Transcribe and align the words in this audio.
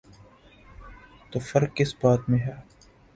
تو 1.31 1.39
فرق 1.39 1.75
کس 1.75 1.93
بات 2.01 2.29
میں 2.29 2.39
ہے؟ 2.39 2.55